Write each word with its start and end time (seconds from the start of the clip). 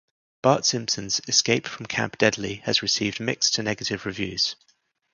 "Bart 0.41 0.65
Simpson's 0.65 1.21
Escape 1.27 1.67
from 1.67 1.85
Camp 1.85 2.17
Deadly" 2.17 2.55
has 2.63 2.81
received 2.81 3.19
mixed 3.19 3.53
to 3.53 3.61
negative 3.61 4.03
reviews. 4.03 4.55